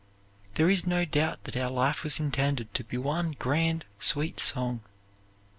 [0.55, 4.81] There is no doubt that our life was intended to be one grand, sweet song.